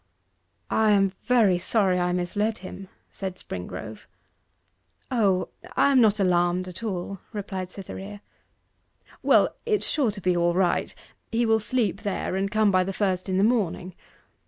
[0.71, 4.07] 'I am very sorry I misled him,' said Springrove.
[5.11, 8.23] 'O, I am not alarmed at all,' replied Cytherea.
[9.21, 10.95] 'Well, it's sure to be all right
[11.31, 13.93] he will sleep there, and come by the first in the morning.